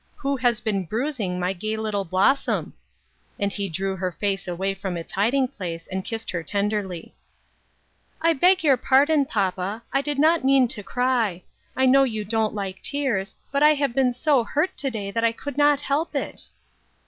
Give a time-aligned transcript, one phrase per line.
[0.15, 2.73] Who has been bruising my gay little blossom?"
[3.37, 7.13] and he drew her face away from its hiding place, and kissed her tenderly.
[8.19, 11.43] 52" FOREWARNED AND" FOREARMED." I beg your pardon, papa, I did not mean to cry;
[11.75, 15.31] I know you don't like tears, but I have been so hurt to day I
[15.31, 16.49] could not help it."